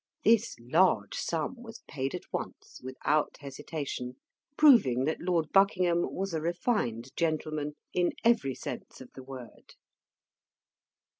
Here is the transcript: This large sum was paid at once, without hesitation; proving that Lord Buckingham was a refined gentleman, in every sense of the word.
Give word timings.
This 0.23 0.55
large 0.59 1.13
sum 1.13 1.61
was 1.61 1.83
paid 1.87 2.15
at 2.15 2.23
once, 2.33 2.81
without 2.83 3.37
hesitation; 3.39 4.15
proving 4.57 5.03
that 5.03 5.21
Lord 5.21 5.51
Buckingham 5.51 6.11
was 6.11 6.33
a 6.33 6.41
refined 6.41 7.15
gentleman, 7.15 7.75
in 7.93 8.13
every 8.23 8.55
sense 8.55 8.99
of 8.99 9.11
the 9.13 9.21
word. 9.23 9.75